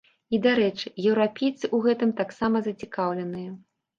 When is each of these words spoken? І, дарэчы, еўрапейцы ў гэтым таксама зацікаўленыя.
І, 0.35 0.37
дарэчы, 0.45 0.87
еўрапейцы 1.09 1.59
ў 1.59 1.77
гэтым 1.87 2.15
таксама 2.21 2.57
зацікаўленыя. 2.71 3.51